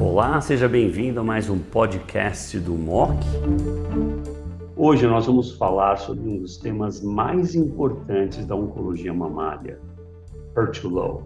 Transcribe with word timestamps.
Olá, 0.00 0.40
seja 0.40 0.66
bem-vindo 0.66 1.20
a 1.20 1.22
mais 1.22 1.50
um 1.50 1.58
podcast 1.58 2.58
do 2.58 2.72
MOC. 2.72 3.18
Hoje 4.74 5.06
nós 5.06 5.26
vamos 5.26 5.52
falar 5.58 5.98
sobre 5.98 6.26
um 6.26 6.38
dos 6.38 6.56
temas 6.56 7.02
mais 7.02 7.54
importantes 7.54 8.46
da 8.46 8.56
oncologia 8.56 9.12
mamária, 9.12 9.78
HER2-low. 10.56 11.22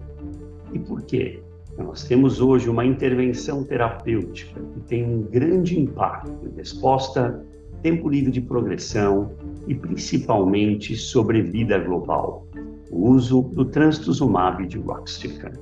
E 0.73 0.79
por 0.81 1.03
quê? 1.03 1.41
Nós 1.79 2.03
temos 2.03 2.41
hoje 2.41 2.69
uma 2.69 2.85
intervenção 2.85 3.63
terapêutica 3.63 4.61
que 4.61 4.81
tem 4.81 5.05
um 5.05 5.23
grande 5.23 5.79
impacto 5.79 6.33
em 6.49 6.57
resposta, 6.57 7.47
tempo 7.81 8.09
livre 8.09 8.33
de 8.33 8.41
progressão 8.41 9.31
e 9.69 9.75
principalmente 9.77 10.97
sobrevida 10.97 11.79
global, 11.79 12.45
o 12.91 13.11
uso 13.11 13.43
do 13.43 13.65
trastuzumab 13.65 14.67
de 14.67 14.79
Roxtican. 14.79 15.53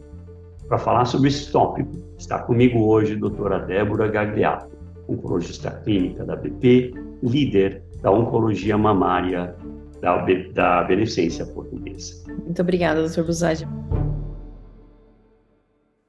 Para 0.73 0.79
falar 0.79 1.04
sobre 1.04 1.29
esse 1.29 1.52
tópico, 1.52 2.02
está 2.16 2.39
comigo 2.39 2.86
hoje 2.86 3.13
a 3.13 3.18
doutora 3.18 3.58
Débora 3.58 4.08
Gagliato, 4.08 4.75
oncologista 5.07 5.71
clínica 5.71 6.25
da 6.25 6.35
BP, 6.35 6.94
líder 7.22 7.82
da 8.00 8.11
oncologia 8.11 8.79
mamária 8.79 9.54
da, 10.00 10.25
da 10.54 10.82
Beneficência 10.85 11.44
Portuguesa. 11.44 12.25
Muito 12.43 12.63
obrigada, 12.63 13.03
doutor 13.03 13.27
Buzadi. 13.27 13.68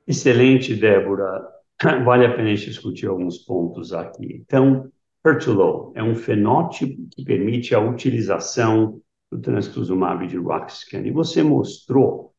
Excelente, 0.07 0.73
Débora. 0.73 1.45
Vale 2.05 2.26
a 2.26 2.34
pena 2.34 2.48
a 2.48 2.55
gente 2.55 2.70
discutir 2.70 3.07
alguns 3.07 3.40
pontos 3.40 3.91
aqui. 3.91 4.45
Então, 4.48 4.90
HER2-low 5.27 5.91
é 5.93 6.02
um 6.02 6.16
fenótipo 6.16 7.05
que 7.12 7.26
permite 7.26 7.76
a 7.76 7.82
utilização 7.82 9.02
do 9.30 9.41
trastuzumab 9.41 10.26
de 10.26 10.38
Roxcan. 10.38 11.02
E 11.02 11.12
você 11.12 11.43
mostrou 11.43 12.32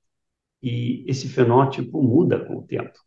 e 0.64 1.04
esse 1.06 1.28
fenótipo 1.28 2.02
muda 2.02 2.42
com 2.42 2.56
o 2.56 2.62
tempo. 2.62 2.98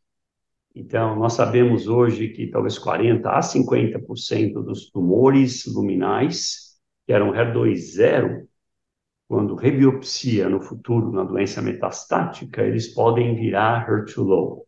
Então, 0.75 1.15
nós 1.15 1.33
sabemos 1.33 1.87
hoje 1.87 2.29
que 2.29 2.45
talvez 2.45 2.77
40% 2.77 3.25
a 3.25 3.39
50% 3.39 4.63
dos 4.63 4.91
tumores 4.91 5.65
luminais, 5.65 6.77
que 7.07 7.11
eram 7.11 7.31
HER2-0, 7.31 8.45
quando 9.27 9.55
rebiopsia 9.55 10.47
no 10.47 10.61
futuro 10.61 11.11
na 11.11 11.23
doença 11.23 11.59
metastática, 11.59 12.61
eles 12.61 12.93
podem 12.93 13.35
virar 13.35 13.89
HER2-low. 13.89 14.67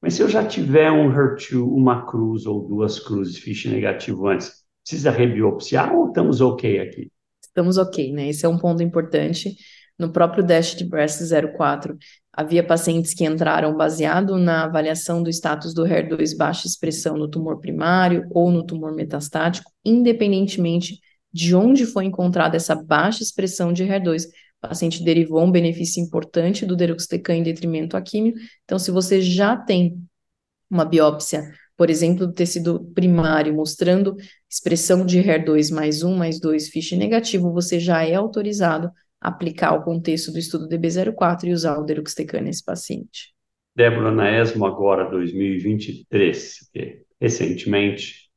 Mas 0.00 0.14
se 0.14 0.22
eu 0.22 0.28
já 0.28 0.46
tiver 0.46 0.92
um 0.92 1.12
HER2, 1.12 1.60
uma 1.60 2.06
cruz 2.06 2.46
ou 2.46 2.66
duas 2.66 3.00
cruzes 3.00 3.38
FISH 3.38 3.66
negativo 3.66 4.28
antes, 4.28 4.62
precisa 4.84 5.10
rebiopsiar 5.10 5.92
ou 5.92 6.08
estamos 6.08 6.40
ok 6.40 6.78
aqui? 6.78 7.10
Estamos 7.42 7.76
ok, 7.76 8.12
né? 8.12 8.28
Esse 8.28 8.46
é 8.46 8.48
um 8.48 8.56
ponto 8.56 8.84
importante. 8.84 9.56
No 9.98 10.10
próprio 10.10 10.42
Dash 10.42 10.74
de 10.74 10.84
Breast 10.84 11.20
04, 11.54 11.98
havia 12.32 12.64
pacientes 12.64 13.12
que 13.12 13.24
entraram 13.24 13.76
baseado 13.76 14.38
na 14.38 14.64
avaliação 14.64 15.22
do 15.22 15.30
status 15.30 15.74
do 15.74 15.84
HER2 15.84 16.36
baixa 16.36 16.66
expressão 16.66 17.16
no 17.16 17.28
tumor 17.28 17.58
primário 17.58 18.26
ou 18.30 18.50
no 18.50 18.64
tumor 18.64 18.94
metastático, 18.94 19.70
independentemente 19.84 21.00
de 21.32 21.54
onde 21.54 21.86
foi 21.86 22.04
encontrada 22.04 22.56
essa 22.56 22.74
baixa 22.74 23.22
expressão 23.22 23.72
de 23.72 23.84
HER2. 23.84 24.26
O 24.62 24.68
paciente 24.68 25.02
derivou 25.02 25.42
um 25.42 25.50
benefício 25.50 26.02
importante 26.02 26.66
do 26.66 26.76
deruxtecan 26.76 27.36
em 27.36 27.42
detrimento 27.42 27.96
à 27.96 28.02
químio. 28.02 28.34
Então, 28.64 28.78
se 28.78 28.90
você 28.90 29.20
já 29.20 29.56
tem 29.56 29.98
uma 30.70 30.84
biópsia, 30.84 31.50
por 31.76 31.88
exemplo, 31.88 32.26
do 32.26 32.32
tecido 32.32 32.84
primário 32.94 33.54
mostrando 33.54 34.14
expressão 34.48 35.04
de 35.04 35.18
HER2 35.18 35.72
mais 35.72 36.02
1, 36.02 36.14
mais 36.14 36.38
2, 36.38 36.68
FISH 36.68 36.92
negativo, 36.92 37.52
você 37.52 37.80
já 37.80 38.04
é 38.04 38.14
autorizado 38.14 38.90
aplicar 39.20 39.74
o 39.74 39.82
contexto 39.82 40.32
do 40.32 40.38
estudo 40.38 40.68
DB04 40.68 41.44
e 41.44 41.52
usar 41.52 41.78
o 41.78 41.84
deruxtecan 41.84 42.40
nesse 42.40 42.64
paciente. 42.64 43.34
Débora, 43.76 44.10
na 44.10 44.30
ESMO 44.30 44.66
agora 44.66 45.10
2023, 45.10 46.70
que 46.72 47.02
recentemente 47.20 48.30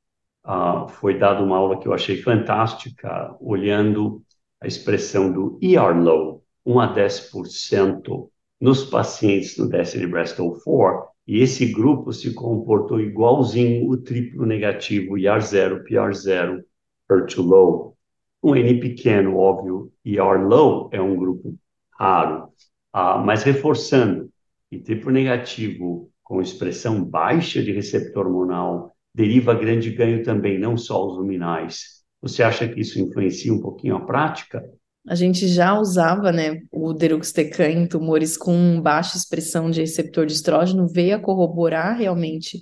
uh, 0.45 0.88
foi 0.88 1.17
dada 1.17 1.44
uma 1.44 1.58
aula 1.58 1.80
que 1.80 1.88
eu 1.88 1.94
achei 1.94 2.22
fantástica, 2.22 3.36
olhando 3.39 4.23
a 4.61 4.67
expressão 4.67 5.32
do 5.32 5.60
ER-low, 5.61 6.43
1 6.66 6.80
a 6.80 6.95
10% 6.95 8.30
nos 8.60 8.86
pacientes 8.86 9.58
Breast 9.58 10.38
04, 10.38 11.14
e 11.27 11.39
esse 11.39 11.66
grupo 11.66 12.11
se 12.14 12.33
comportou 12.33 12.99
igualzinho 12.99 13.89
o 13.89 13.98
triplo 13.98 14.45
negativo 14.45 15.16
ER0, 15.16 15.83
PR0, 15.83 16.61
HER2-low, 17.10 17.98
um 18.43 18.55
N 18.55 18.80
pequeno, 18.80 19.37
óbvio, 19.37 19.92
e 20.04 20.20
R 20.20 20.43
low 20.43 20.89
é 20.92 21.02
um 21.02 21.15
grupo 21.15 21.55
raro, 21.98 22.49
uh, 22.93 23.20
mas 23.23 23.43
reforçando, 23.43 24.30
e 24.70 24.80
triplo 24.80 25.11
negativo 25.11 26.09
com 26.21 26.42
expressão 26.42 27.04
baixa 27.04 27.61
de 27.61 27.71
receptor 27.71 28.26
hormonal 28.26 28.93
deriva 29.14 29.54
grande 29.54 29.92
ganho 29.92 30.23
também, 30.23 30.59
não 30.59 30.76
só 30.76 31.05
os 31.05 31.17
luminais. 31.17 32.04
Você 32.21 32.42
acha 32.42 32.67
que 32.67 32.81
isso 32.81 32.99
influencia 32.99 33.54
um 33.54 33.61
pouquinho 33.61 33.95
a 33.95 34.05
prática? 34.05 34.64
A 35.08 35.15
gente 35.15 35.48
já 35.48 35.77
usava, 35.77 36.31
né, 36.31 36.61
o 36.71 36.93
deruxtecan 36.93 37.70
em 37.70 37.87
tumores 37.87 38.37
com 38.37 38.81
baixa 38.81 39.17
expressão 39.17 39.70
de 39.70 39.81
receptor 39.81 40.25
de 40.25 40.33
estrógeno, 40.33 40.87
veio 40.87 41.15
a 41.15 41.20
corroborar 41.20 41.98
realmente 41.98 42.61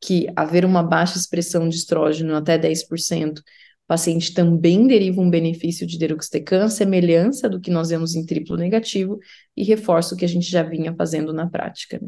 que 0.00 0.26
haver 0.34 0.64
uma 0.64 0.82
baixa 0.82 1.18
expressão 1.18 1.68
de 1.68 1.76
estrógeno 1.76 2.34
até 2.34 2.58
10% 2.58 3.40
paciente 3.92 4.32
também 4.32 4.86
deriva 4.86 5.20
um 5.20 5.28
benefício 5.28 5.86
de 5.86 5.98
deruxtecan, 5.98 6.66
semelhança 6.70 7.46
do 7.46 7.60
que 7.60 7.70
nós 7.70 7.90
vemos 7.90 8.14
em 8.14 8.24
triplo 8.24 8.56
negativo, 8.56 9.18
e 9.54 9.62
reforça 9.64 10.14
o 10.14 10.18
que 10.18 10.24
a 10.24 10.28
gente 10.28 10.50
já 10.50 10.62
vinha 10.62 10.94
fazendo 10.94 11.30
na 11.30 11.46
prática. 11.46 12.00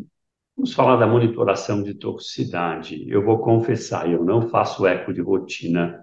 Vamos 0.57 0.73
falar 0.73 0.97
da 0.97 1.07
monitoração 1.07 1.83
de 1.83 1.93
toxicidade. 1.93 3.05
Eu 3.07 3.23
vou 3.23 3.39
confessar, 3.41 4.11
eu 4.11 4.25
não 4.25 4.49
faço 4.49 4.87
eco 4.87 5.13
de 5.13 5.21
rotina 5.21 6.03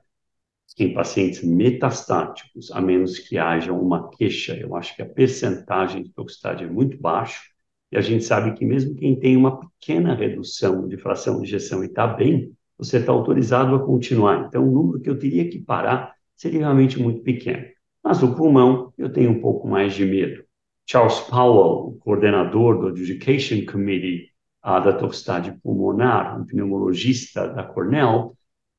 em 0.78 0.94
pacientes 0.94 1.44
metastáticos, 1.44 2.72
a 2.72 2.80
menos 2.80 3.18
que 3.18 3.40
haja 3.40 3.74
uma 3.74 4.08
queixa. 4.12 4.56
Eu 4.56 4.76
acho 4.76 4.96
que 4.96 5.02
a 5.02 5.10
percentagem 5.10 6.04
de 6.04 6.14
toxicidade 6.14 6.64
é 6.64 6.68
muito 6.68 6.96
baixa, 6.96 7.42
e 7.92 7.98
a 7.98 8.02
gente 8.02 8.24
sabe 8.24 8.54
que 8.54 8.64
mesmo 8.64 8.94
quem 8.94 9.20
tem 9.20 9.36
uma 9.36 9.60
pequena 9.60 10.14
redução 10.14 10.88
de 10.88 10.96
fração 10.96 11.38
de 11.38 11.48
injeção 11.48 11.84
e 11.84 11.88
está 11.88 12.06
bem, 12.06 12.56
você 12.82 12.98
está 12.98 13.12
autorizado 13.12 13.76
a 13.76 13.86
continuar. 13.86 14.48
Então, 14.48 14.68
o 14.68 14.72
número 14.72 15.00
que 15.00 15.08
eu 15.08 15.18
teria 15.18 15.48
que 15.48 15.60
parar 15.60 16.16
seria 16.36 16.62
realmente 16.62 17.00
muito 17.00 17.22
pequeno. 17.22 17.64
Mas 18.04 18.24
o 18.24 18.34
pulmão, 18.34 18.92
eu 18.98 19.14
tenho 19.14 19.30
um 19.30 19.40
pouco 19.40 19.68
mais 19.68 19.94
de 19.94 20.04
medo. 20.04 20.44
Charles 20.90 21.20
Powell, 21.20 21.90
o 21.90 21.98
coordenador 22.00 22.80
do 22.80 22.88
Adjudication 22.88 23.72
Committee 23.72 24.30
uh, 24.66 24.84
da 24.84 24.94
toxicidade 24.94 25.52
pulmonar, 25.62 26.42
um 26.42 26.44
pneumologista 26.44 27.48
da 27.48 27.64
Cornell, 27.64 28.36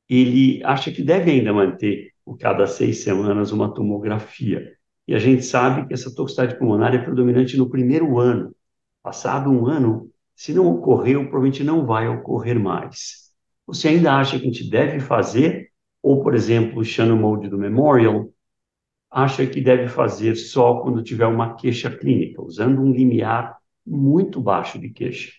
ele 0.08 0.60
acha 0.64 0.90
que 0.90 1.00
deve 1.00 1.30
ainda 1.30 1.52
manter, 1.52 2.10
por 2.24 2.36
cada 2.36 2.66
seis 2.66 3.04
semanas, 3.04 3.52
uma 3.52 3.72
tomografia. 3.72 4.72
E 5.06 5.14
a 5.14 5.18
gente 5.20 5.44
sabe 5.44 5.86
que 5.86 5.94
essa 5.94 6.12
toxicidade 6.12 6.58
pulmonar 6.58 6.92
é 6.92 6.98
predominante 6.98 7.56
no 7.56 7.70
primeiro 7.70 8.18
ano. 8.18 8.52
Passado 9.00 9.48
um 9.48 9.64
ano, 9.66 10.10
se 10.34 10.52
não 10.52 10.66
ocorreu, 10.66 11.22
provavelmente 11.22 11.62
não 11.62 11.86
vai 11.86 12.08
ocorrer 12.08 12.58
mais. 12.58 13.21
Você 13.72 13.88
ainda 13.88 14.12
acha 14.12 14.38
que 14.38 14.42
a 14.42 14.52
gente 14.52 14.68
deve 14.68 15.00
fazer? 15.00 15.70
Ou, 16.02 16.22
por 16.22 16.34
exemplo, 16.34 16.80
o 16.80 16.84
Shannon 16.84 17.16
Mode 17.16 17.48
do 17.48 17.56
Memorial 17.56 18.30
acha 19.10 19.46
que 19.46 19.62
deve 19.62 19.88
fazer 19.88 20.36
só 20.36 20.80
quando 20.80 21.02
tiver 21.02 21.24
uma 21.24 21.54
queixa 21.54 21.90
clínica, 21.90 22.42
usando 22.42 22.82
um 22.82 22.92
limiar 22.92 23.56
muito 23.86 24.42
baixo 24.42 24.78
de 24.78 24.90
queixa. 24.90 25.32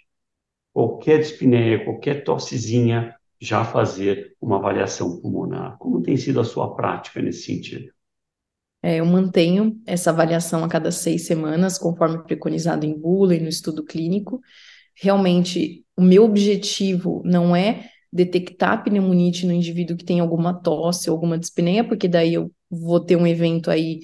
Qualquer 0.73 1.19
dispneia, 1.19 1.85
qualquer 1.85 2.23
tossezinha, 2.23 3.15
já 3.39 3.63
fazer 3.63 4.35
uma 4.41 4.57
avaliação 4.57 5.21
pulmonar. 5.21 5.77
Como 5.77 6.01
tem 6.01 6.17
sido 6.17 6.39
a 6.39 6.43
sua 6.43 6.75
prática 6.75 7.21
nesse 7.21 7.43
sentido? 7.43 7.91
É, 8.81 8.99
eu 8.99 9.05
mantenho 9.05 9.79
essa 9.85 10.09
avaliação 10.09 10.63
a 10.63 10.67
cada 10.67 10.89
seis 10.89 11.27
semanas, 11.27 11.77
conforme 11.77 12.23
preconizado 12.23 12.83
em 12.83 12.99
bula 12.99 13.35
e 13.35 13.39
no 13.39 13.47
estudo 13.47 13.85
clínico. 13.85 14.41
Realmente, 14.95 15.85
o 15.95 16.01
meu 16.01 16.23
objetivo 16.23 17.21
não 17.23 17.55
é 17.55 17.92
detectar 18.13 18.83
pneumonite 18.83 19.47
no 19.47 19.51
indivíduo 19.51 19.97
que 19.97 20.05
tem 20.05 20.19
alguma 20.19 20.53
tosse 20.53 21.09
alguma 21.09 21.37
dispneia, 21.37 21.83
porque 21.83 22.07
daí 22.07 22.35
eu 22.35 22.51
vou 22.69 22.99
ter 22.99 23.15
um 23.15 23.25
evento 23.25 23.71
aí 23.71 24.01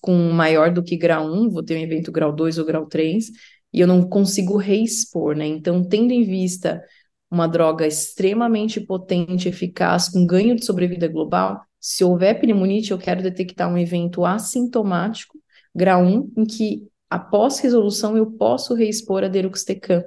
com 0.00 0.14
maior 0.30 0.72
do 0.72 0.82
que 0.82 0.96
grau 0.96 1.26
1, 1.26 1.48
vou 1.48 1.62
ter 1.62 1.76
um 1.76 1.80
evento 1.80 2.12
grau 2.12 2.32
2 2.34 2.58
ou 2.58 2.66
grau 2.66 2.86
3, 2.86 3.30
e 3.72 3.80
eu 3.80 3.86
não 3.86 4.06
consigo 4.06 4.56
reexpor, 4.56 5.34
né? 5.34 5.46
Então, 5.46 5.82
tendo 5.82 6.12
em 6.12 6.22
vista 6.22 6.82
uma 7.30 7.46
droga 7.46 7.86
extremamente 7.86 8.80
potente, 8.80 9.48
eficaz, 9.48 10.08
com 10.08 10.26
ganho 10.26 10.56
de 10.56 10.64
sobrevida 10.64 11.08
global, 11.08 11.62
se 11.78 12.04
houver 12.04 12.40
pneumonite, 12.40 12.90
eu 12.90 12.98
quero 12.98 13.22
detectar 13.22 13.72
um 13.72 13.78
evento 13.78 14.24
assintomático, 14.24 15.38
grau 15.74 16.02
1, 16.02 16.32
em 16.36 16.44
que 16.44 16.88
após 17.08 17.58
resolução 17.60 18.16
eu 18.16 18.26
posso 18.26 18.74
reexpor 18.74 19.24
a 19.24 19.28
deruxtecan. 19.28 20.02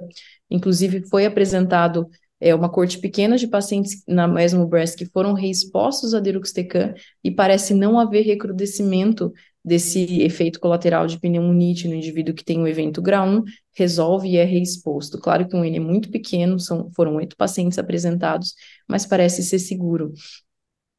Inclusive, 0.50 1.08
foi 1.08 1.24
apresentado 1.26 2.08
é 2.44 2.54
uma 2.54 2.68
corte 2.68 2.98
pequena 2.98 3.38
de 3.38 3.48
pacientes 3.48 4.02
na 4.06 4.28
mesmo 4.28 4.66
breast 4.66 4.98
que 4.98 5.06
foram 5.06 5.32
reexpostos 5.32 6.12
a 6.12 6.20
deruxtecan 6.20 6.92
e 7.24 7.30
parece 7.30 7.72
não 7.72 7.98
haver 7.98 8.22
recrudescimento 8.22 9.32
desse 9.64 10.20
efeito 10.20 10.60
colateral 10.60 11.06
de 11.06 11.18
pneumonite 11.18 11.88
no 11.88 11.94
indivíduo 11.94 12.34
que 12.34 12.44
tem 12.44 12.60
o 12.60 12.68
evento 12.68 13.00
grau 13.00 13.26
1, 13.26 13.44
resolve 13.72 14.28
e 14.28 14.36
é 14.36 14.44
reexposto. 14.44 15.18
Claro 15.18 15.48
que 15.48 15.56
um 15.56 15.64
N 15.64 15.78
é 15.78 15.80
muito 15.80 16.10
pequeno, 16.10 16.60
são, 16.60 16.90
foram 16.94 17.16
oito 17.16 17.34
pacientes 17.34 17.78
apresentados, 17.78 18.52
mas 18.86 19.06
parece 19.06 19.42
ser 19.42 19.58
seguro. 19.58 20.12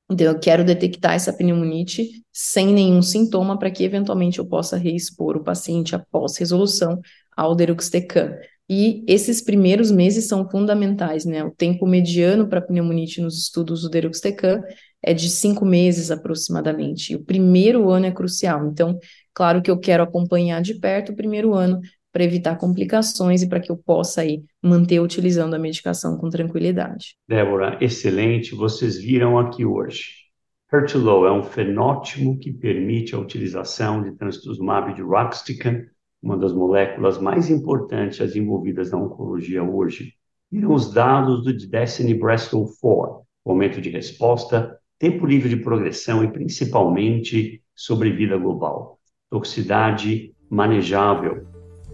Então, 0.10 0.26
eu 0.26 0.40
quero 0.40 0.64
detectar 0.64 1.14
essa 1.14 1.32
pneumonite 1.32 2.24
sem 2.34 2.68
nenhum 2.74 3.04
sintoma 3.04 3.58
para 3.58 3.70
que 3.70 3.84
eventualmente 3.84 4.40
eu 4.40 4.48
possa 4.48 4.78
reexpor 4.78 5.38
o 5.38 5.44
paciente 5.44 5.96
após 5.96 6.38
resolução 6.38 7.00
ao 7.38 7.56
deruxtecan. 7.56 8.36
E 8.70 9.04
esses 9.08 9.42
primeiros 9.42 9.92
meses 9.92 10.28
são 10.28 10.50
fundamentais, 10.50 11.24
né? 11.24 11.44
O 11.44 11.52
tempo 11.52 11.86
mediano 11.86 12.48
para 12.48 12.62
pneumonite 12.62 13.22
nos 13.22 13.38
estudos 13.38 13.84
do 13.84 13.90
deruxtecan 13.90 14.62
é 15.04 15.14
de 15.14 15.30
cinco 15.30 15.64
meses 15.64 16.10
aproximadamente. 16.10 17.14
E 17.14 17.16
o 17.16 17.24
primeiro 17.24 17.90
ano 17.92 18.08
é 18.08 18.12
crucial. 18.12 18.66
Então, 18.68 18.98
claro 19.34 19.62
que 19.62 19.70
eu 19.70 19.80
quero 19.80 20.04
acompanhar 20.04 20.62
de 20.62 20.80
perto 20.80 21.12
o 21.12 21.16
primeiro 21.16 21.54
ano 21.54 21.80
para 22.12 22.24
evitar 22.24 22.58
complicações 22.58 23.44
e 23.44 23.50
para 23.50 23.60
que 23.60 23.70
eu 23.70 23.78
possa 23.78 24.22
aí 24.22 24.42
manter 24.64 25.00
utilizando 25.00 25.54
a 25.54 25.60
medicação 25.60 26.18
com 26.18 26.30
tranquilidade. 26.30 27.18
Débora, 27.28 27.78
excelente. 27.82 28.56
Vocês 28.56 28.98
viram 28.98 29.38
aqui 29.38 29.66
hoje. 29.66 30.26
HER2-low 30.74 31.28
é 31.28 31.32
um 31.32 31.44
fenótipo 31.44 32.40
que 32.40 32.52
permite 32.52 33.14
a 33.14 33.20
utilização 33.20 34.02
de 34.02 34.14
trastuzumab 34.14 34.96
de 34.96 35.02
Roxtican, 35.02 35.84
uma 36.26 36.36
das 36.36 36.52
moléculas 36.52 37.22
mais 37.22 37.52
importantes 37.52 38.36
envolvidas 38.36 38.92
na 38.92 38.98
oncologia 38.98 39.64
hoje. 39.64 40.14
Viram 40.52 40.74
os 40.74 40.92
dados 40.92 41.44
do 41.44 41.54
Destiny 41.54 42.16
Breast 42.16 42.52
4, 42.52 43.22
momento 43.46 43.80
de 43.80 43.92
resposta, 43.92 44.76
tempo 44.98 45.24
livre 45.24 45.50
de 45.50 45.58
progressão 45.58 46.24
e 46.24 46.28
principalmente 46.28 47.62
sobrevida 47.76 48.38
global. 48.38 48.98
Toxicidade 49.30 50.34
manejável, 50.50 51.46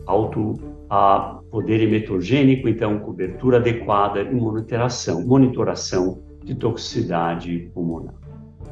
alto 0.05 0.55
a 0.89 1.41
poder 1.51 1.81
emetogênico, 1.81 2.69
então 2.69 2.99
cobertura 2.99 3.57
adequada 3.57 4.21
e 4.21 4.33
monitoração, 4.33 5.25
monitoração 5.25 6.23
de 6.43 6.55
toxicidade 6.55 7.69
pulmonar. 7.73 8.15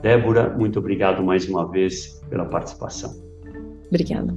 Débora, 0.02 0.56
muito 0.58 0.80
obrigado 0.80 1.22
mais 1.22 1.50
uma 1.50 1.70
vez 1.70 2.22
pela 2.30 2.46
participação. 2.46 3.12
Obrigada. 3.88 4.34